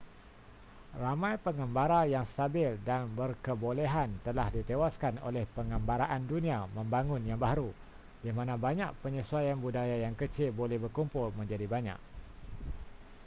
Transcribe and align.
ramai 1.03 1.35
pengembara 1.45 2.01
yang 2.15 2.25
stabil 2.31 2.71
dan 2.87 3.01
berkebolehan 3.19 4.09
telah 4.25 4.47
ditewaskan 4.55 5.15
oleh 5.27 5.43
pengembaraan 5.55 6.21
dunia 6.31 6.59
membangun 6.77 7.21
yang 7.29 7.37
baharu 7.43 7.69
di 8.25 8.31
mana 8.37 8.53
banyak 8.65 8.89
penyesuaian 9.05 9.57
budaya 9.65 9.95
yang 10.05 10.15
kecil 10.21 10.49
boleh 10.61 10.77
berkumpul 10.83 11.27
menjadi 11.39 11.65
banyak 11.75 11.99